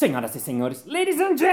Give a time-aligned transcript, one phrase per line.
[0.00, 1.50] Senhoras e senhores, ladies and gentlemen,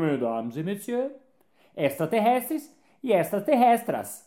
[0.00, 1.12] mesdames e messieurs,
[1.76, 4.26] extraterrestres e extraterrestras.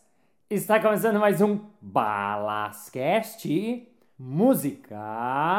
[0.51, 3.49] Está começando mais um Balascast
[4.19, 5.57] Música.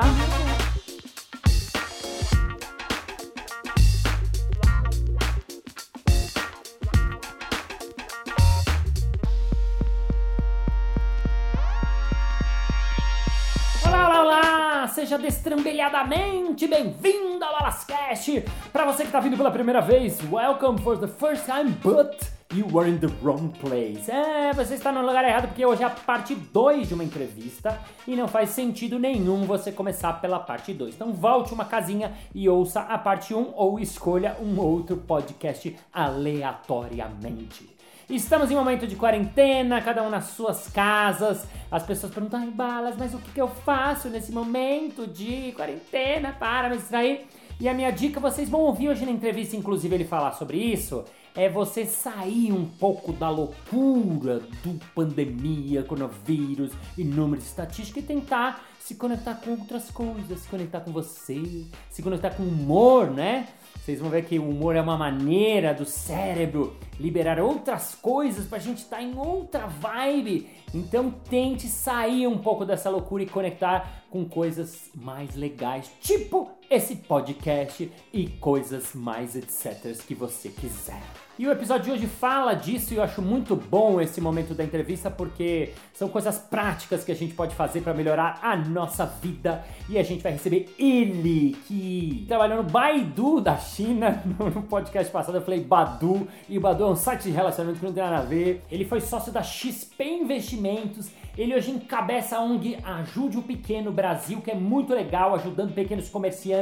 [14.96, 18.42] Seja destrambelhadamente bem-vindo ao Balascast!
[18.72, 22.16] Para você que está vindo pela primeira vez, welcome for the first time, but
[22.54, 24.10] you were in the wrong place.
[24.10, 27.78] É, você está no lugar errado porque hoje é a parte 2 de uma entrevista
[28.08, 30.94] e não faz sentido nenhum você começar pela parte 2.
[30.94, 35.76] Então volte uma casinha e ouça a parte 1 um, ou escolha um outro podcast
[35.92, 37.75] aleatoriamente.
[38.08, 41.44] Estamos em momento de quarentena, cada um nas suas casas.
[41.68, 46.32] As pessoas perguntam, ai, balas, mas o que, que eu faço nesse momento de quarentena
[46.32, 47.26] para me distrair?
[47.58, 51.04] E a minha dica, vocês vão ouvir hoje na entrevista, inclusive, ele falar sobre isso,
[51.34, 58.64] é você sair um pouco da loucura do pandemia, coronavírus e números estatísticos e tentar
[58.86, 63.48] se conectar com outras coisas, se conectar com você, se conectar com humor, né?
[63.74, 68.60] Vocês vão ver que o humor é uma maneira do cérebro liberar outras coisas pra
[68.60, 70.48] gente estar em outra vibe.
[70.72, 76.96] Então tente sair um pouco dessa loucura e conectar com coisas mais legais, tipo esse
[76.96, 81.02] podcast e coisas mais etc que você quiser.
[81.38, 84.64] E o episódio de hoje fala disso e eu acho muito bom esse momento da
[84.64, 89.62] entrevista porque são coisas práticas que a gente pode fazer para melhorar a nossa vida.
[89.86, 94.22] E a gente vai receber ele, que trabalhou no Baidu da China.
[94.56, 97.92] No podcast passado eu falei Badu, e Badu é um site de relacionamento que não
[97.92, 98.62] tem nada a ver.
[98.70, 101.10] Ele foi sócio da XP Investimentos.
[101.36, 106.08] Ele hoje encabeça a ONG Ajude o Pequeno Brasil, que é muito legal, ajudando pequenos
[106.08, 106.55] comerciantes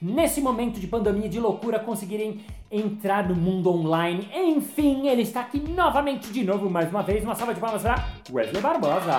[0.00, 4.28] nesse momento de pandemia de loucura conseguirem entrar no mundo online.
[4.34, 7.24] Enfim, ele está aqui novamente de novo, mais uma vez.
[7.24, 9.12] Uma salva de palmas para Wesley Barbosa.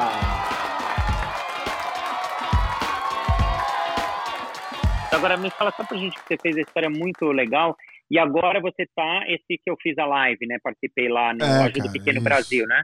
[5.12, 7.76] Agora me fala só pra gente que você fez a história muito legal.
[8.12, 10.58] E agora você tá, esse que eu fiz a live, né?
[10.62, 12.24] Participei lá no É, Ajuda cara, Pequeno isso.
[12.24, 12.84] Brasil, né?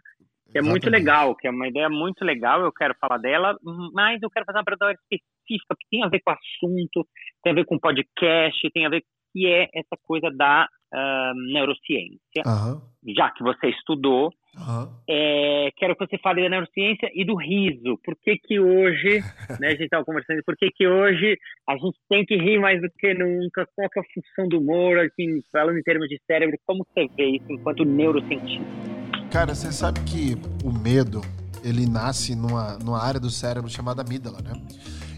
[0.52, 3.58] Que é muito legal, que é uma ideia muito legal, eu quero falar dela,
[3.94, 7.08] mas eu quero fazer uma pergunta específica, que tem a ver com o assunto,
[7.44, 9.02] tem a ver com podcast, tem a ver
[9.32, 12.44] que é essa coisa da ah, neurociência.
[12.46, 12.82] Aham,
[13.16, 14.90] Já que você estudou, aham.
[15.10, 17.98] é, quero que você fale da neurociência e do riso.
[18.04, 19.22] Por que que hoje,
[19.62, 21.38] né, a gente estava conversando, por que que hoje
[21.68, 23.66] a gente tem que rir mais do que nunca?
[23.74, 27.08] Qual que é a função do humor, assim, falando em termos de cérebro, como você
[27.16, 29.01] vê isso enquanto neurocientista?
[29.32, 31.22] Cara, você sabe que o medo,
[31.64, 34.52] ele nasce numa, numa área do cérebro chamada amígdala, né?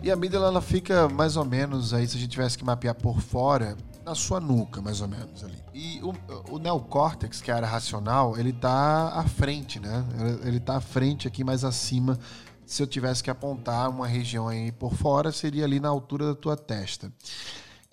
[0.03, 2.93] E a amígdala, ela fica mais ou menos aí, se a gente tivesse que mapear
[2.93, 3.75] por fora,
[4.05, 5.57] na sua nuca, mais ou menos ali.
[5.73, 6.13] E o,
[6.51, 10.05] o neocórtex, que é a área racional, ele tá à frente, né?
[10.43, 12.19] Ele tá à frente aqui, mais acima.
[12.67, 16.35] Se eu tivesse que apontar uma região aí por fora, seria ali na altura da
[16.35, 17.11] tua testa.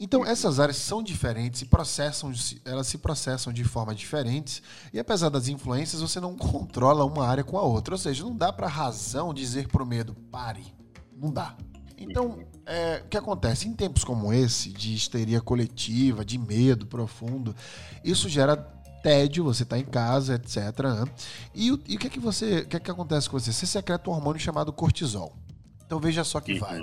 [0.03, 2.33] Então, essas áreas são diferentes e processam,
[2.65, 4.63] elas se processam de forma diferentes.
[4.95, 7.93] E apesar das influências, você não controla uma área com a outra.
[7.93, 10.75] Ou seja, não dá para a razão dizer para o medo, pare.
[11.15, 11.55] Não dá.
[11.99, 13.69] Então, é, o que acontece?
[13.69, 17.55] Em tempos como esse, de histeria coletiva, de medo profundo,
[18.03, 18.57] isso gera
[19.03, 20.57] tédio, você está em casa, etc.
[20.83, 21.05] né?
[21.55, 22.61] E, o, e o que é que você.
[22.61, 23.53] O que é que acontece com você?
[23.53, 25.37] Você secreta um hormônio chamado cortisol.
[25.85, 26.79] Então veja só que vai.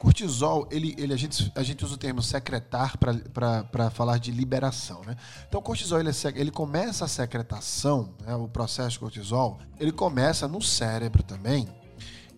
[0.00, 5.02] Cortisol, ele, ele, a, gente, a gente usa o termo secretar para falar de liberação.
[5.06, 5.14] Né?
[5.46, 9.92] Então, o cortisol ele, é ele começa a secretação, né, o processo de cortisol, ele
[9.92, 11.68] começa no cérebro também.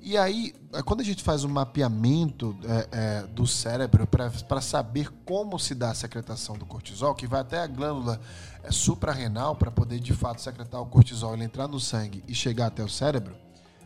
[0.01, 5.09] E aí, é, quando a gente faz um mapeamento é, é, do cérebro para saber
[5.25, 8.21] como se dá a secretação do cortisol, que vai até a glândula
[8.65, 12.67] é, suprarrenal para poder de fato secretar o cortisol, ele entrar no sangue e chegar
[12.67, 13.37] até o cérebro,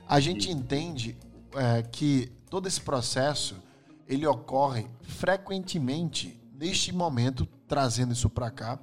[0.09, 1.15] a gente entende
[1.55, 3.66] é, que todo esse processo
[4.09, 8.79] ele ocorre frequentemente neste momento, trazendo isso para cá,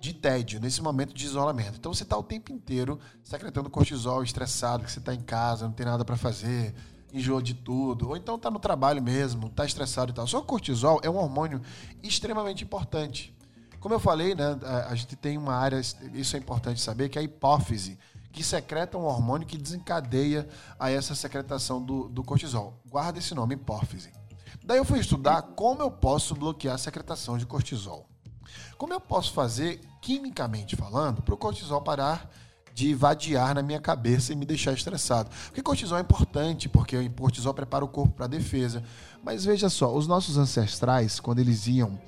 [0.00, 1.76] de tédio, nesse momento de isolamento.
[1.78, 5.72] Então você está o tempo inteiro secretando cortisol, estressado, que você está em casa, não
[5.72, 6.74] tem nada para fazer,
[7.12, 10.26] enjoa de tudo, ou então está no trabalho mesmo, está estressado e tal.
[10.26, 11.60] Só o cortisol é um hormônio
[12.02, 13.34] extremamente importante.
[13.80, 15.80] Como eu falei, né, a, a gente tem uma área,
[16.14, 17.98] isso é importante saber, que é a hipófise,
[18.30, 20.48] que secreta um hormônio que desencadeia
[20.78, 22.80] a essa secretação do, do cortisol.
[22.88, 24.12] Guarda esse nome, hipófise.
[24.64, 28.08] Daí eu fui estudar como eu posso bloquear a secretação de cortisol.
[28.76, 32.30] Como eu posso fazer, quimicamente falando, para o cortisol parar
[32.72, 35.30] de vadiar na minha cabeça e me deixar estressado.
[35.46, 38.84] Porque cortisol é importante, porque o cortisol prepara o corpo para a defesa.
[39.24, 41.98] Mas veja só, os nossos ancestrais, quando eles iam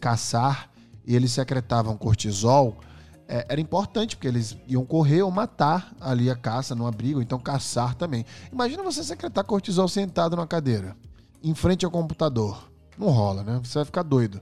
[0.00, 0.70] caçar
[1.04, 2.78] e eles secretavam cortisol,
[3.26, 7.38] é, era importante, porque eles iam correr ou matar ali a caça no abrigo, então
[7.38, 8.24] caçar também.
[8.52, 10.96] Imagina você secretar cortisol sentado numa cadeira,
[11.42, 12.70] em frente ao computador.
[12.98, 13.60] Não rola, né?
[13.62, 14.40] Você vai ficar doido.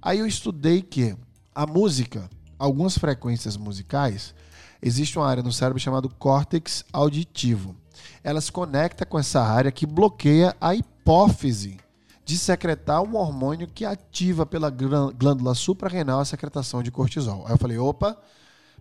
[0.00, 1.16] Aí eu estudei que
[1.54, 2.28] a música,
[2.58, 4.34] algumas frequências musicais,
[4.82, 7.74] existe uma área no cérebro chamada córtex auditivo.
[8.22, 11.78] Ela se conecta com essa área que bloqueia a hipófise
[12.24, 17.44] de secretar um hormônio que ativa pela glândula suprarrenal a secretação de cortisol.
[17.46, 18.20] Aí eu falei, opa,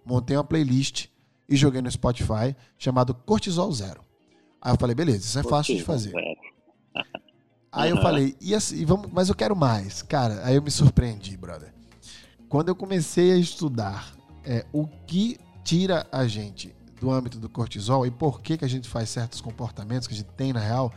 [0.03, 1.07] montei uma playlist
[1.47, 4.01] e joguei no Spotify chamado Cortisol Zero.
[4.61, 6.13] Aí eu falei, beleza, isso é fácil de fazer.
[7.75, 10.01] Aí eu falei, e assim, vamos, mas eu quero mais.
[10.01, 11.73] Cara, aí eu me surpreendi, brother.
[12.47, 14.13] Quando eu comecei a estudar
[14.45, 18.67] é, o que tira a gente do âmbito do cortisol e por que, que a
[18.69, 20.93] gente faz certos comportamentos que a gente tem na real,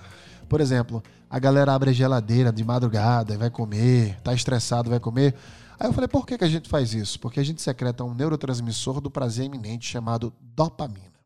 [0.48, 5.00] por exemplo, a galera abre a geladeira de madrugada e vai comer, tá estressado, vai
[5.00, 5.34] comer.
[5.80, 7.18] Aí eu falei, por que, que a gente faz isso?
[7.18, 11.18] Porque a gente secreta um neurotransmissor do prazer iminente chamado dopamina.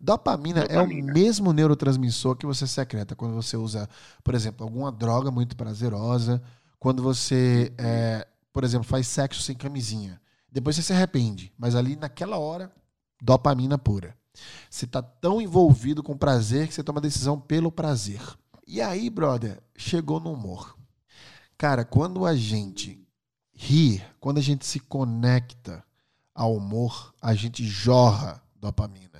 [0.00, 3.88] Dopamina, dopamina, é o mesmo neurotransmissor que você secreta quando você usa,
[4.24, 6.42] por exemplo, alguma droga muito prazerosa,
[6.78, 10.20] quando você, é, por exemplo, faz sexo sem camisinha.
[10.50, 12.72] Depois você se arrepende, mas ali naquela hora,
[13.20, 14.16] dopamina pura.
[14.70, 18.22] Você tá tão envolvido com prazer que você toma decisão pelo prazer.
[18.66, 20.76] E aí, brother, chegou no humor.
[21.58, 23.06] Cara, quando a gente
[23.52, 25.84] ri, quando a gente se conecta
[26.34, 29.19] ao humor, a gente jorra dopamina.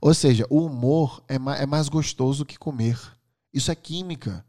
[0.00, 2.98] Ou seja, o humor é mais, é mais gostoso que comer.
[3.52, 4.44] Isso é química.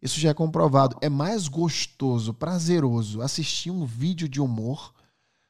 [0.00, 0.96] Isso já é comprovado.
[1.00, 4.92] É mais gostoso, prazeroso assistir um vídeo de humor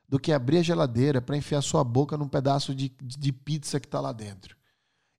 [0.09, 3.87] do que abrir a geladeira para enfiar sua boca num pedaço de, de pizza que
[3.87, 4.57] está lá dentro.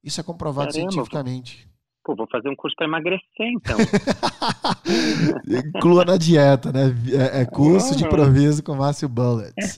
[0.03, 1.69] Isso é comprovado Caramba, cientificamente.
[2.03, 3.77] Pô, vou fazer um curso para emagrecer, então.
[5.75, 6.85] Inclua na dieta, né?
[7.11, 9.77] É, é curso de improviso com Márcio Bullets.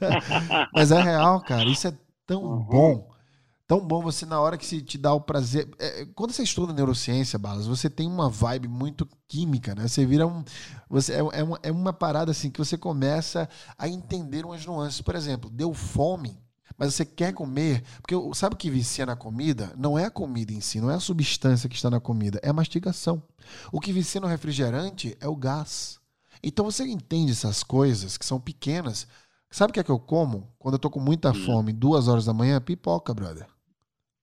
[0.72, 1.64] Mas é real, cara.
[1.64, 1.94] Isso é
[2.26, 2.64] tão uhum.
[2.64, 3.11] bom.
[3.72, 5.66] Tão bom você, na hora que se te dá o prazer.
[5.78, 9.88] É, quando você estuda neurociência, Balas, você tem uma vibe muito química, né?
[9.88, 10.44] Você vira um.
[10.90, 13.48] Você, é, é, uma, é uma parada assim que você começa
[13.78, 15.00] a entender umas nuances.
[15.00, 16.38] Por exemplo, deu fome,
[16.76, 17.82] mas você quer comer.
[18.02, 19.72] Porque sabe o que vicia na comida?
[19.74, 22.50] Não é a comida em si, não é a substância que está na comida, é
[22.50, 23.22] a mastigação.
[23.72, 25.98] O que vicia no refrigerante é o gás.
[26.42, 29.06] Então você entende essas coisas que são pequenas.
[29.50, 30.52] Sabe o que é que eu como?
[30.58, 31.46] Quando eu tô com muita hum.
[31.46, 33.46] fome, duas horas da manhã, pipoca, brother.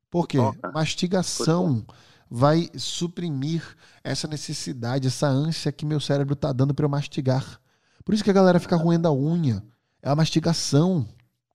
[0.10, 0.38] Por quê?
[0.38, 0.72] Pipoca.
[0.72, 1.86] Mastigação
[2.30, 3.64] vai suprimir
[4.04, 7.60] essa necessidade, essa ânsia que meu cérebro tá dando para eu mastigar.
[8.06, 9.64] Por isso que a galera fica roendo a unha.
[10.02, 11.08] É a mastigação.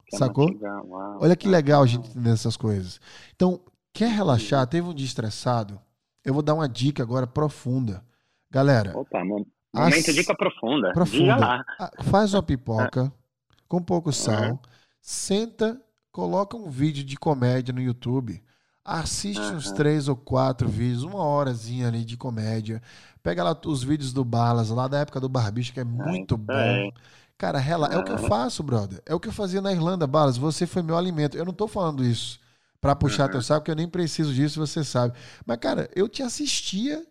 [0.08, 0.48] Quer sacou?
[0.52, 3.00] Uau, Olha que legal a gente entender essas coisas.
[3.34, 3.60] Então,
[3.92, 4.66] quer relaxar?
[4.66, 5.80] Teve um dia estressado?
[6.24, 8.04] Eu vou dar uma dica agora profunda.
[8.50, 8.96] Galera.
[8.96, 10.14] Opa, momento as...
[10.14, 10.92] dica profunda.
[10.92, 11.64] Profunda.
[12.04, 13.12] Faz uma pipoca
[13.68, 14.58] com pouco sal, uhum.
[15.00, 15.80] senta,
[16.14, 18.40] coloca um vídeo de comédia no YouTube,
[18.84, 19.56] assiste uhum.
[19.56, 22.80] uns três ou quatro vídeos, uma horazinha ali de comédia,
[23.20, 26.52] pega lá os vídeos do Balas, lá da época do Barbicho, que é muito bom.
[26.52, 26.88] É.
[27.36, 29.02] Cara, rela, é o que eu faço, brother.
[29.04, 30.36] É o que eu fazia na Irlanda, Balas.
[30.36, 31.36] Você foi meu alimento.
[31.36, 32.38] Eu não tô falando isso
[32.80, 33.32] para puxar uhum.
[33.32, 35.18] teu saco, porque eu nem preciso disso, você sabe.
[35.44, 37.04] Mas, cara, eu te assistia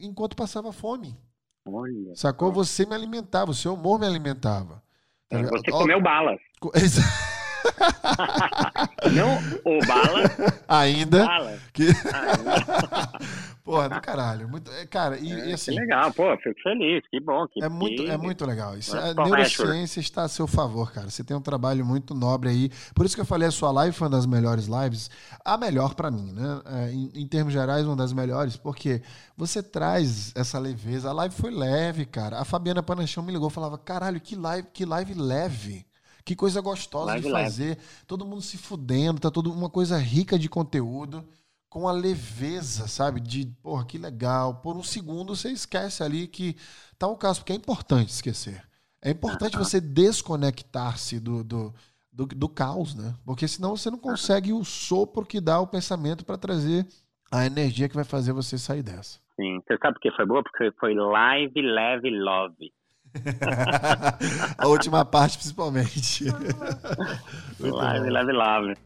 [0.00, 1.18] enquanto passava fome.
[1.66, 2.14] Olha.
[2.14, 2.52] Sacou?
[2.52, 4.80] Você me alimentava, o seu humor me alimentava.
[5.28, 6.38] Tá você comeu balas.
[9.12, 10.22] Não o bala.
[10.68, 11.24] Ainda.
[11.24, 11.58] Bala.
[11.72, 11.88] Que...
[11.88, 13.08] Ainda.
[13.68, 14.48] Porra, do caralho.
[14.48, 15.72] Muito, é, cara, e, é, e assim.
[15.72, 17.46] Que legal, pô, fico feliz, que bom.
[17.48, 18.78] Que, é, muito, é muito legal.
[18.78, 21.10] Isso, a neurociência está a seu favor, cara.
[21.10, 22.70] Você tem um trabalho muito nobre aí.
[22.94, 25.10] Por isso que eu falei, a sua live foi uma das melhores lives.
[25.44, 26.62] A melhor para mim, né?
[26.64, 29.02] É, em, em, termos gerais, uma das melhores, porque
[29.36, 31.10] você traz essa leveza.
[31.10, 32.38] A live foi leve, cara.
[32.38, 35.87] A Fabiana Panachão me ligou e falava: caralho, que live, que live leve.
[36.28, 37.68] Que coisa gostosa de fazer.
[37.68, 37.80] Live.
[38.06, 41.26] Todo mundo se fudendo, tá tudo uma coisa rica de conteúdo,
[41.70, 43.18] com a leveza, sabe?
[43.18, 44.56] De, porra, que legal.
[44.56, 46.54] Por um segundo você esquece ali que
[46.98, 48.62] tá o caso, porque é importante esquecer.
[49.00, 51.74] É importante você desconectar-se do, do,
[52.12, 53.14] do, do, caos, né?
[53.24, 56.86] Porque senão você não consegue o sopro que dá o pensamento para trazer
[57.32, 59.18] a energia que vai fazer você sair dessa.
[59.34, 60.42] Sim, você sabe por que foi boa?
[60.42, 62.70] Porque foi live, leve, love.
[64.57, 66.25] a última parte, principalmente.
[67.59, 68.77] live, live, live.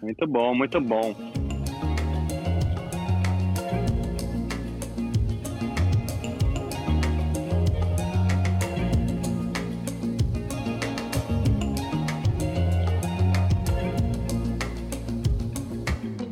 [0.00, 1.14] Muito bom, muito bom.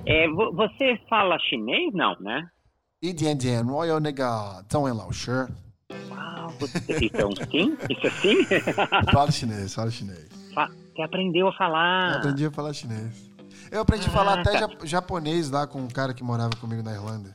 [0.07, 1.93] É, vo- você fala chinês?
[1.95, 2.49] Não, né?
[3.03, 5.49] 一点点，我有那个中文老师，
[6.10, 6.52] Uau,
[7.14, 7.78] é um sim?
[7.90, 8.38] Isso é sim?
[9.14, 10.28] fala chinês, fala chinês.
[10.96, 12.16] Você aprendeu a Eu falar.
[12.18, 13.30] aprendi a falar chinês.
[13.72, 14.58] Eu aprendi a falar Ah, até tá.
[14.60, 17.34] ja- japonês lá com um cara que morava comigo na Irlanda.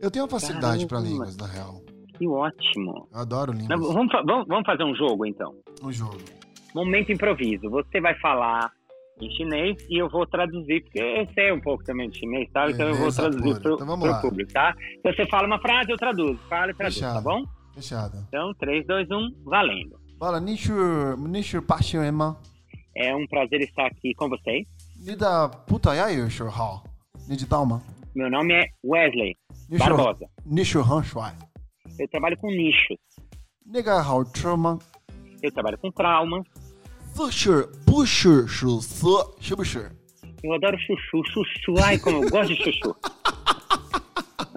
[0.00, 1.10] Eu tenho uma facilidade pra Caramba.
[1.12, 1.82] línguas, na real.
[2.16, 3.08] Que ótimo.
[3.12, 3.94] Eu adoro Não, línguas.
[3.94, 5.54] vamos, fa- vamos- vamos fazer um jogo, então.
[5.82, 6.18] Um jogo.
[6.74, 7.68] Momento improviso.
[7.70, 8.70] Você vai falar
[9.20, 12.70] em chinês e eu vou traduzir, porque eu sei um pouco também de chinês, tá?
[12.70, 14.74] Então eu vou traduzir pro, Então vamos público, tá?
[14.98, 16.38] Então você fala uma frase, eu traduzo.
[16.48, 17.14] Fala e traduz, Fechado.
[17.14, 17.44] tá bom?
[17.74, 18.24] Fechado.
[18.28, 20.00] Então, 3, 2, 1, valendo.
[20.18, 22.36] Bora, Nishu, Nishu Passion Emma.
[22.96, 24.66] É um prazer estar aqui com vocês.
[24.96, 26.82] Nida Putayai Shurhao.
[27.28, 27.82] Niditauma.
[28.14, 29.36] Meu nome é Wesley
[29.68, 30.26] nishu, Barbosa.
[30.90, 31.34] Han Shuai.
[31.98, 32.96] Eu trabalho com nichos.
[33.64, 34.78] Nega Hao Trauma.
[35.42, 36.44] Eu trabalho com traumas.
[37.14, 39.90] Sushu, Bushu, Shusu, Shubushu.
[40.42, 42.96] Eu adoro chuchu, chuchu, ai como eu gosto de chuchu.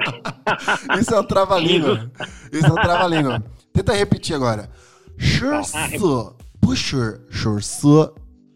[0.99, 2.11] Isso é um trava-língua.
[2.51, 3.43] Isso é um trava-língua.
[3.73, 4.69] Tenta repetir agora.
[5.17, 5.73] Shursu.
[5.73, 6.45] Tá.
[6.61, 7.21] Pusher.
[7.29, 8.13] Shursu.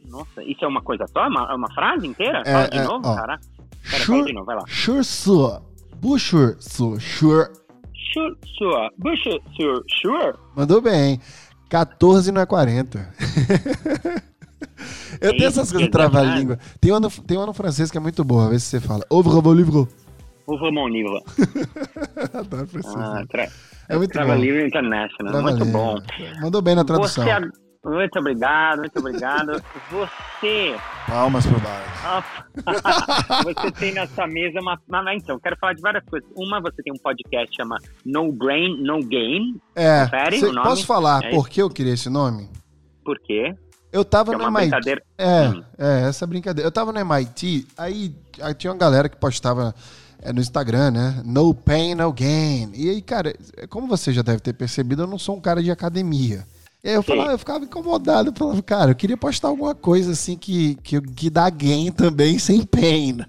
[0.08, 1.28] Nossa, isso é uma coisa só?
[1.28, 2.42] Uma, uma frase inteira?
[2.46, 3.40] É, fala de é, novo, cara.
[3.90, 4.64] Pera, shur, fala de novo, vai lá.
[4.68, 5.62] Shursu.
[6.02, 6.56] Pusher.
[6.60, 7.00] Su.
[7.00, 7.52] Shur.
[7.94, 8.92] Shursu.
[9.02, 9.42] Pusher.
[9.56, 9.84] Su.
[9.88, 10.40] Shur.
[10.56, 11.20] Mandou bem.
[11.70, 13.14] 14 não é 40.
[15.22, 16.56] Eu tenho essas é coisas trava-língua.
[16.56, 19.04] É tem, uma no, francês que é muito boa, vê se você fala.
[19.10, 19.88] Ouvre mon livre.
[20.48, 21.22] Uva mon livre.
[22.34, 22.96] Adoro francês.
[22.96, 23.25] Ah, né?
[23.30, 23.48] tra...
[23.90, 24.42] É muito Trava bom.
[24.42, 25.42] Livre International.
[25.42, 26.02] Muito Trava-língua.
[26.36, 26.42] bom.
[26.42, 27.24] Mandou bem na tradução.
[27.24, 27.52] Você, ag-
[27.84, 29.62] muito obrigado, muito obrigado.
[29.92, 30.75] Você,
[31.08, 31.84] Palmas pro bar.
[32.04, 32.24] ah,
[33.44, 36.28] você tem na sua mesa uma, uma- Então, quero falar de várias coisas.
[36.36, 39.56] Uma, você tem um podcast que chama No Brain, No Game.
[39.75, 40.68] É, Confere cê- o nome?
[40.68, 42.50] posso falar É por que eu queria esse nome?
[43.04, 43.54] Por quê?
[43.94, 44.62] Eu tava é no MIT.
[44.62, 45.02] brincadeira.
[45.18, 45.64] É, Hum.
[45.78, 46.68] é, essa brincadeira.
[46.68, 49.74] Eu tava no MIT, aí, aí tinha uma galera que postava
[50.22, 51.22] é, no Instagram, né?
[51.25, 52.72] No pain, no gain.
[52.74, 53.36] E aí, cara,
[53.69, 56.45] como você já deve ter percebido, eu não sou um cara de academia.
[56.84, 60.12] E aí eu, falava, eu ficava incomodado, eu falava, cara, eu queria postar alguma coisa
[60.12, 63.22] assim que, que, que dá gain também sem pain.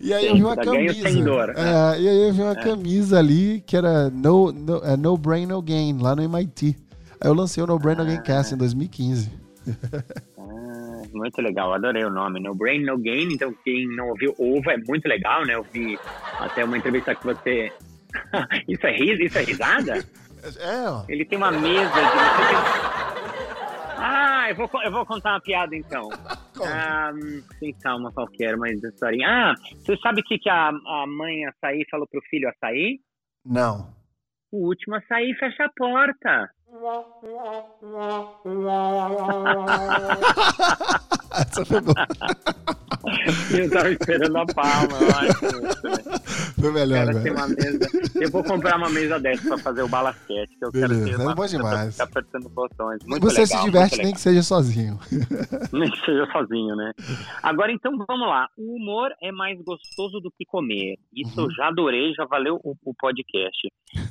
[0.00, 1.22] e aí eu Sim, vi uma camisa.
[1.22, 5.18] dor, É, e aí eu vi uma camisa ali que era no, no, é, no
[5.18, 6.76] Brain No Gain, lá no MIT.
[7.20, 9.30] Aí eu lancei o No Brain No Gain Cast em 2015.
[11.12, 12.40] Muito legal, adorei o nome.
[12.40, 13.32] No Brain, No Gain.
[13.32, 14.72] Então, quem não ouviu, ouva.
[14.72, 15.54] É muito legal, né?
[15.54, 15.98] Eu vi
[16.38, 17.72] até uma entrevista que você...
[18.68, 19.22] isso é riso?
[19.22, 20.04] Isso é risada?
[20.58, 21.04] É, ó.
[21.06, 23.20] Ele tem uma mesa de...
[24.02, 26.08] Ah, eu vou, eu vou contar uma piada, então.
[26.64, 27.12] Ah,
[27.60, 29.28] pensar uma qualquer, mas historinha.
[29.28, 32.98] Ah, você sabe o que, que a, a mãe açaí falou pro filho açaí?
[33.44, 33.94] Não.
[34.50, 36.50] O último açaí fecha a porta.
[41.32, 41.94] Essa foi boa.
[43.56, 46.60] Eu tava esperando a palma, eu acho.
[46.60, 47.32] Foi melhor agora.
[47.32, 47.78] uma mesa.
[48.20, 50.56] Eu vou comprar uma mesa dessa pra fazer o balasquete.
[50.58, 51.92] Que eu Beleza, quero ter é uma bom mesa pra demais.
[51.94, 52.98] ficar apertando botões.
[53.06, 54.98] Muito Você legal, se diverte nem que seja sozinho.
[55.72, 56.92] nem que seja sozinho, né?
[57.42, 58.48] Agora então vamos lá.
[58.58, 60.96] O humor é mais gostoso do que comer.
[61.14, 61.46] Isso Uhum.
[61.46, 63.68] eu já adorei, já valeu o, o podcast.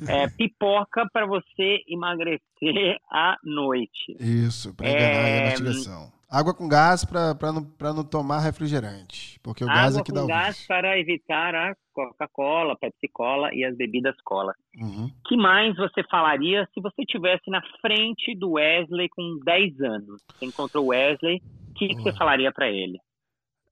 [0.08, 2.40] É, pipoca pra você emagrecer
[3.10, 4.16] à noite.
[4.18, 6.12] Isso, pra enganar É, a mastigação.
[6.32, 9.40] Água com gás pra, pra, não, pra não tomar refrigerante.
[9.42, 10.68] Porque o gás Água é que dá com o gás vício.
[10.68, 14.54] para evitar a Coca-Cola, Pepsi-Cola e as bebidas cola.
[14.80, 15.10] Uhum.
[15.26, 20.22] que mais você falaria se você tivesse na frente do Wesley com 10 anos?
[20.38, 22.16] Você encontrou o Wesley, o que, que você Hum.
[22.16, 22.98] falaria pra ele?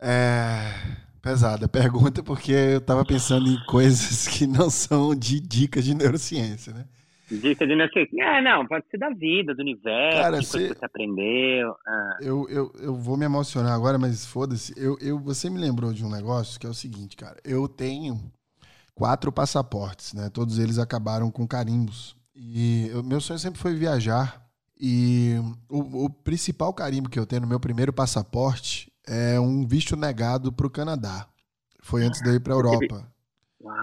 [0.00, 1.07] É.
[1.23, 6.73] Pesada pergunta, porque eu tava pensando em coisas que não são de dicas de neurociência,
[6.73, 6.87] né?
[7.30, 8.08] Dica de não sei.
[8.18, 11.75] É, não, pode ser da vida, do universo, Cara, você- que você aprendeu.
[11.87, 14.73] Ah, Eu, eu, eu vou me emocionar agora, mas foda-se.
[14.76, 17.37] Eu, eu, você me lembrou de um negócio que é o seguinte, cara.
[17.44, 18.18] Eu tenho
[18.94, 20.30] quatro passaportes, né?
[20.30, 22.16] Todos eles acabaram com carimbos.
[22.35, 24.42] E o meu sonho sempre foi viajar.
[24.80, 25.35] E
[25.68, 30.52] o, o principal carimbo que eu tenho no meu primeiro passaporte é um visto negado
[30.52, 31.26] para o Canadá.
[31.82, 33.12] Foi antes de eu ir para a Europa.
[33.61, 33.75] uau.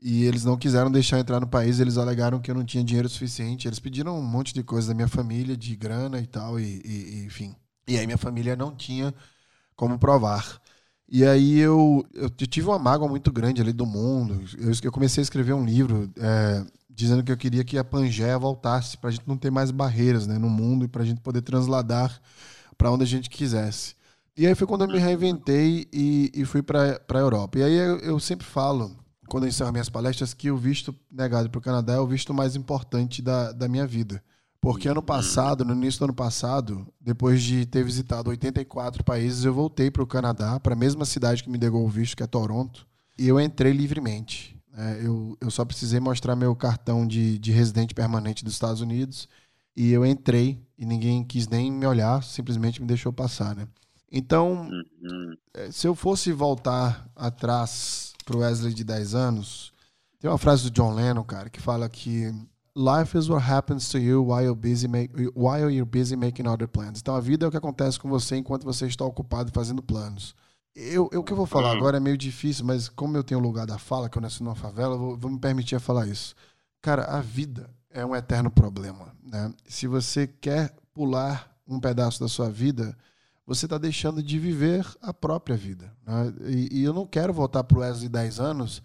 [0.00, 3.08] E eles não quiseram deixar entrar no país, eles alegaram que eu não tinha dinheiro
[3.08, 3.66] suficiente.
[3.68, 7.24] Eles pediram um monte de coisa da minha família, de grana e tal, e, e-
[7.26, 7.54] enfim.
[7.88, 9.14] E aí minha família não tinha
[9.76, 10.60] como provar.
[11.08, 14.42] E aí eu, eu tive uma mágoa muito grande ali do mundo.
[14.58, 18.38] Eu, eu comecei a escrever um livro é, dizendo que eu queria que a Pangeia
[18.38, 22.20] voltasse pra gente não ter mais barreiras né, no mundo e pra gente poder transladar
[22.76, 23.94] para onde a gente quisesse.
[24.36, 27.58] E aí foi quando eu me reinventei e, e fui para a Europa.
[27.58, 28.96] E aí eu, eu sempre falo,
[29.26, 32.32] quando eu encerro minhas palestras, que o visto negado para o Canadá é o visto
[32.32, 34.22] mais importante da, da minha vida.
[34.60, 39.54] Porque ano passado, no início do ano passado, depois de ter visitado 84 países, eu
[39.54, 42.26] voltei para o Canadá, para a mesma cidade que me deu o visto, que é
[42.26, 42.86] Toronto,
[43.18, 44.56] e eu entrei livremente.
[44.76, 49.28] É, eu, eu só precisei mostrar meu cartão de, de residente permanente dos Estados Unidos
[49.74, 53.66] e eu entrei e ninguém quis nem me olhar, simplesmente me deixou passar, né?
[54.10, 55.36] Então, uhum.
[55.54, 59.72] É, se eu fosse voltar atrás pro Wesley de 10 anos,
[60.20, 62.34] tem uma frase do John Lennon, cara, que fala que
[62.76, 66.68] life is what happens to you while you're busy, make, while you're busy making other
[66.68, 66.98] plans.
[67.00, 70.34] Então, a vida é o que acontece com você enquanto você está ocupado fazendo planos.
[70.74, 71.78] Eu, eu, o que eu vou falar uhum.
[71.78, 74.42] agora é meio difícil, mas como eu tenho o lugar da fala, que eu nasci
[74.42, 76.34] numa favela, vou, vou me permitir falar isso.
[76.82, 79.14] Cara, a vida é um eterno problema.
[79.24, 79.54] Né?
[79.66, 82.94] Se você quer pular um pedaço da sua vida,
[83.46, 85.92] você está deixando de viver a própria vida.
[86.04, 86.34] Né?
[86.46, 88.82] E, e, eu não quero voltar para o Wesley de 10 anos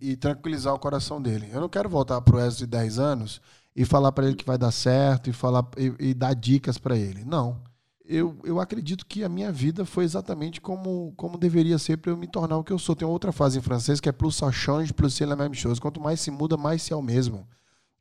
[0.00, 1.48] e tranquilizar o coração dele.
[1.52, 3.40] Eu não quero voltar para o Wesley de 10 anos
[3.74, 6.96] e falar para ele que vai dar certo e, falar, e, e dar dicas para
[6.96, 7.24] ele.
[7.24, 7.60] Não
[8.08, 12.16] eu, eu acredito que a minha vida foi exatamente como, como deveria ser para eu
[12.16, 12.94] me tornar o que eu sou.
[12.94, 15.80] Tem outra frase em francês que é plus ça change, plus c'est la même chose.
[15.80, 17.46] Quanto mais se muda, mais se é o mesmo.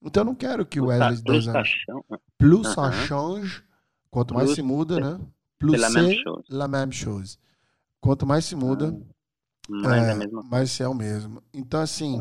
[0.02, 1.70] Então eu não quero que o Wesley de 10 anos.
[2.38, 3.64] Plus ça change,
[4.12, 5.20] quanto mais se muda, né?
[5.68, 7.38] Plus c'est la même chose.
[8.02, 8.96] Quanto mais se muda,
[9.68, 11.42] mais é, é se é o mesmo.
[11.54, 12.20] Então, assim,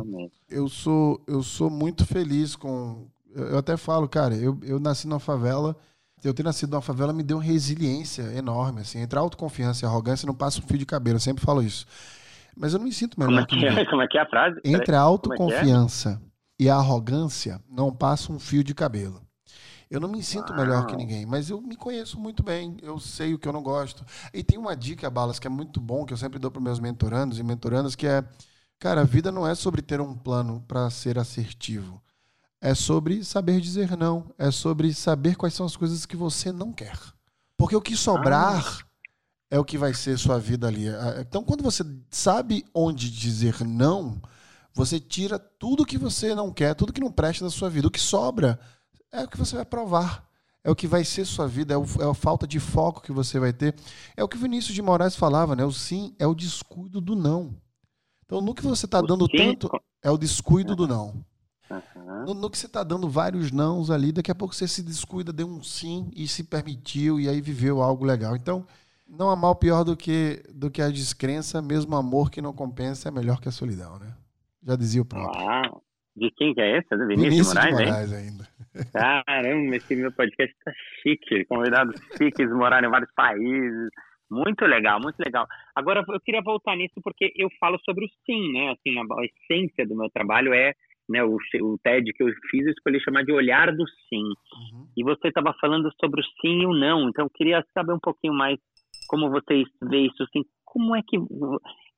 [0.51, 3.07] é eu sou, eu sou muito feliz com.
[3.35, 5.77] Eu até falo, cara, eu, eu nasci numa favela
[6.25, 8.99] eu ter nascido numa favela me deu uma resiliência enorme, assim.
[9.01, 11.63] Entre a autoconfiança e a arrogância não passa um fio de cabelo, eu sempre falo
[11.63, 11.87] isso.
[12.57, 13.85] Mas eu não me sinto melhor Como é que, é?
[13.91, 14.61] Como é que é a frase?
[14.65, 16.19] Entre a autoconfiança é é?
[16.61, 19.21] e a arrogância não passa um fio de cabelo.
[19.95, 20.61] Eu não me sinto Uau.
[20.61, 23.63] melhor que ninguém, mas eu me conheço muito bem, eu sei o que eu não
[23.63, 24.05] gosto.
[24.33, 26.81] E tem uma dica, Balas, que é muito bom, que eu sempre dou para meus
[26.81, 28.25] mentorandos e mentorandas, que é,
[28.79, 32.03] cara, a vida não é sobre ter um plano para ser assertivo
[32.65, 36.73] é sobre saber dizer não, é sobre saber quais são as coisas que você não
[36.73, 36.99] quer.
[37.59, 38.85] Porque o que sobrar ah.
[39.51, 40.87] é o que vai ser sua vida ali.
[41.21, 44.19] Então, quando você sabe onde dizer não,
[44.73, 47.89] você tira tudo que você não quer, tudo que não presta da sua vida.
[47.89, 48.59] O que sobra
[49.15, 50.29] é o que você vai provar.
[50.63, 53.39] É o que vai ser sua vida, é, é a falta de foco que você
[53.39, 53.75] vai ter.
[54.17, 55.63] É o que o Vinícius de Moraes falava, né?
[55.63, 57.55] O sim é o descuido do não.
[58.25, 59.71] Então, no que você está dando tanto,
[60.03, 61.23] é o descuido do não.
[61.71, 62.25] Uhum.
[62.25, 65.35] No, no, que você está dando vários nãos ali, daqui a pouco você se descuida,
[65.35, 68.35] deu um sim e se permitiu e aí viveu algo legal.
[68.35, 68.67] Então,
[69.07, 73.09] não há mal pior do que, do que a descrença, mesmo amor que não compensa
[73.09, 74.15] é melhor que a solidão, né?
[74.63, 75.45] Já dizia o próprio.
[75.45, 75.84] Uau.
[76.17, 76.89] De quem que é esse?
[76.91, 78.45] Do Vinícius, Vinícius Moraes, de Moraes ainda.
[78.93, 80.73] Caramba, esse meu podcast tá
[81.03, 81.45] chique.
[81.47, 83.91] Convidados chiques moraram em vários países.
[84.31, 85.47] Muito legal, muito legal.
[85.75, 88.71] Agora, eu queria voltar nisso porque eu falo sobre o sim, né?
[88.73, 90.73] Assim, a, essência do meu trabalho é
[91.09, 94.25] né, o, o TED que eu fiz, eu escolhi chamar de Olhar do Sim.
[94.25, 94.89] Uhum.
[94.97, 98.01] E você estava falando sobre o sim e o não, então eu queria saber um
[98.01, 98.59] pouquinho mais
[99.07, 101.19] como você vê isso, assim, como é que...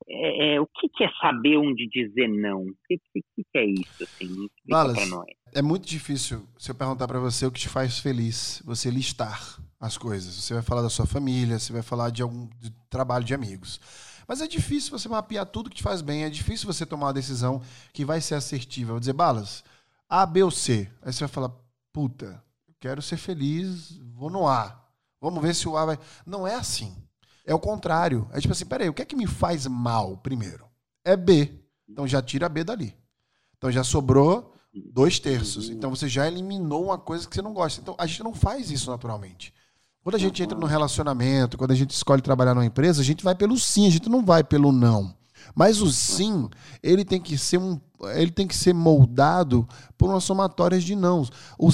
[0.09, 2.63] É, é, o que, que, é saber onde dizer não?
[2.63, 4.49] O que, que, que é isso, assim?
[4.69, 4.99] Balas,
[5.53, 9.59] é muito difícil se eu perguntar para você o que te faz feliz, você listar
[9.81, 10.35] as coisas.
[10.35, 13.81] Você vai falar da sua família, você vai falar de algum de trabalho de amigos.
[14.29, 17.15] Mas é difícil você mapear tudo que te faz bem, é difícil você tomar uma
[17.15, 18.93] decisão que vai ser assertiva.
[18.93, 19.65] Vou dizer, Balas,
[20.09, 20.91] A, B ou C.
[21.03, 21.53] Aí você vai falar,
[21.93, 22.43] puta,
[22.81, 24.85] quero ser feliz, vou no A.
[25.21, 25.99] Vamos ver se o A vai.
[26.27, 26.95] Não é assim.
[27.47, 28.29] É o contrário.
[28.33, 30.67] É tipo assim, peraí, o que é que me faz mal primeiro?
[31.05, 31.51] É B.
[31.89, 32.95] Então já tira B dali.
[33.57, 34.53] Então já sobrou
[34.93, 35.71] dois terços.
[35.71, 37.81] Então você já eliminou uma coisa que você não gosta.
[37.81, 39.55] Então a gente não faz isso naturalmente.
[40.03, 43.25] Quando a gente entra no relacionamento, quando a gente escolhe trabalhar numa empresa, a gente
[43.25, 45.15] vai pelo sim, a gente não vai pelo não.
[45.55, 46.49] Mas o sim,
[46.83, 47.81] ele tem que ser um,
[48.15, 51.31] ele tem que ser moldado por uma somatória de nãos.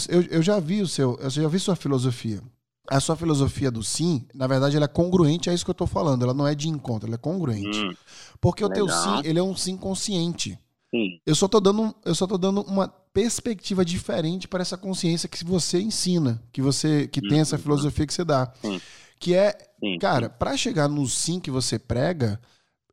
[0.09, 2.43] eu, eu já vi o seu, eu já vi sua filosofia.
[2.89, 5.87] A sua filosofia do sim, na verdade, ela é congruente a isso que eu estou
[5.87, 6.25] falando.
[6.25, 7.79] Ela não é de encontro, ela é congruente.
[7.79, 7.95] Hum,
[8.41, 8.85] Porque legal.
[8.85, 10.59] o teu sim, ele é um sim consciente.
[10.91, 11.21] Sim.
[11.25, 15.45] Eu só tô dando, eu só tô dando uma perspectiva diferente para essa consciência que
[15.45, 17.63] você ensina, que você que tem essa uhum.
[17.63, 18.53] filosofia que você dá.
[18.61, 18.81] Sim.
[19.19, 22.41] Que é, sim, cara, para chegar no sim que você prega,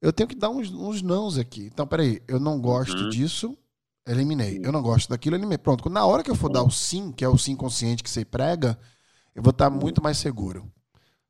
[0.01, 1.69] eu tenho que dar uns, uns nãos aqui.
[1.73, 3.09] Então, peraí, eu não gosto uhum.
[3.09, 3.57] disso,
[4.07, 4.59] eliminei.
[4.63, 5.57] Eu não gosto daquilo, eliminei.
[5.57, 8.09] Pronto, na hora que eu for dar o sim, que é o sim consciente que
[8.09, 8.79] você prega,
[9.39, 10.65] eu vou estar muito mais seguro.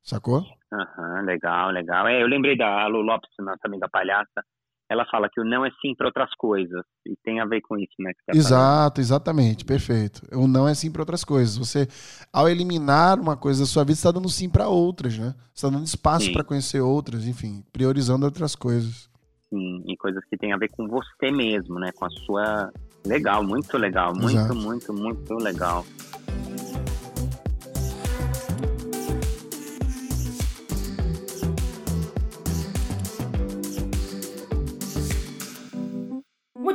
[0.03, 0.43] Sacou?
[0.73, 2.07] Aham, uhum, legal, legal.
[2.07, 4.43] É, eu lembrei da Lu Lopes, nossa amiga palhaça,
[4.89, 6.83] ela fala que o não é sim para outras coisas.
[7.05, 8.11] E tem a ver com isso, né?
[8.25, 8.97] Tá Exato, falando.
[8.97, 10.23] exatamente, perfeito.
[10.33, 11.55] O não é sim para outras coisas.
[11.55, 11.87] Você,
[12.33, 15.35] ao eliminar uma coisa da sua vida, está dando sim para outras, né?
[15.53, 19.07] Você está dando espaço para conhecer outras, enfim, priorizando outras coisas.
[19.51, 21.91] Sim, e coisas que tem a ver com você mesmo, né?
[21.91, 22.71] Com a sua.
[23.05, 24.11] Legal, muito legal.
[24.15, 24.55] Muito, Exato.
[24.55, 25.85] muito, muito legal.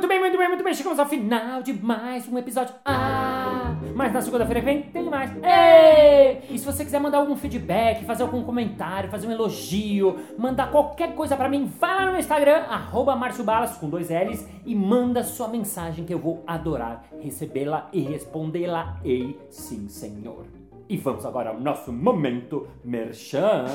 [0.05, 0.73] Muito bem, muito bem, muito bem.
[0.75, 2.75] Chegamos ao final de mais um episódio.
[2.85, 5.31] Ah, mas na segunda-feira que vem tem mais.
[5.37, 6.43] Ei!
[6.47, 11.15] E se você quiser mandar algum feedback, fazer algum comentário, fazer um elogio, mandar qualquer
[11.15, 15.47] coisa pra mim, vai lá no Instagram, arroba Balas, com dois L's, e manda sua
[15.47, 18.99] mensagem que eu vou adorar recebê-la e respondê-la.
[19.03, 20.45] Ei, sim, senhor.
[20.87, 23.65] E vamos agora ao nosso momento merchan.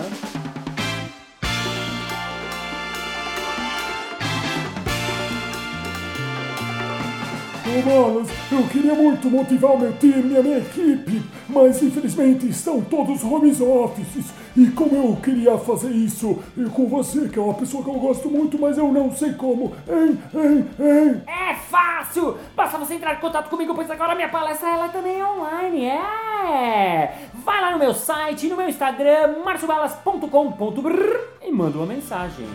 [7.85, 13.23] Malas, eu queria muito motivar meu time e a minha equipe, mas infelizmente estão todos
[13.23, 14.33] home offices.
[14.57, 16.43] E como eu queria fazer isso
[16.73, 19.75] com você, que é uma pessoa que eu gosto muito, mas eu não sei como,
[19.89, 21.23] hein, hein, hein?
[21.27, 22.37] É fácil!
[22.57, 27.29] Basta você entrar em contato comigo, pois agora minha palestra ela também é online, é!
[27.45, 32.47] Vai lá no meu site, no meu Instagram, marciobalas.com.br e manda uma mensagem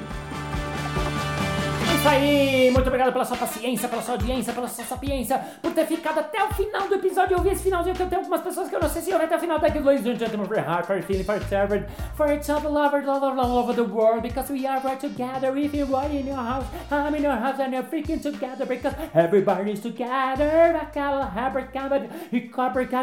[2.05, 2.69] isso aí!
[2.71, 6.43] Muito obrigado pela sua paciência, pela sua audiência, pela sua sapiência, por ter ficado até
[6.43, 7.35] o final do episódio.
[7.35, 9.17] Eu vi esse finalzinho que eu tenho algumas pessoas que eu não sei se eu
[9.17, 9.59] até o final.
[9.59, 13.07] Thank you, ladies and gentlemen, for heart, for feeling, for servant, for each other, lovers
[13.07, 14.21] all, all, over the world.
[14.21, 15.57] Because we are right together.
[15.57, 18.67] If you're right in your house, I'm in your house, and you're freaking together.
[18.67, 20.79] Because everybody's together.
[20.79, 22.51] I can't have it, but you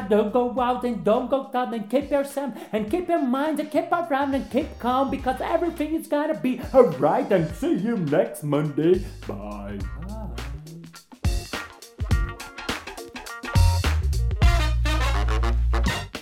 [0.09, 3.71] don't go out and don't go down and keep yourself and keep your mind and
[3.71, 7.31] keep around and keep calm because everything is gonna be alright.
[7.33, 8.92] And see you next Monday.
[9.27, 9.79] Bye.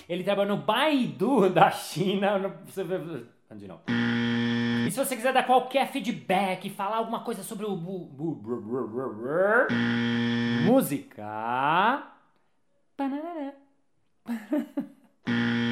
[0.07, 2.37] Ele trabalhou no Baidu da China.
[2.37, 2.53] No...
[3.55, 3.67] De.
[4.87, 7.75] E se você quiser dar qualquer feedback, falar alguma coisa sobre o
[10.65, 11.23] música.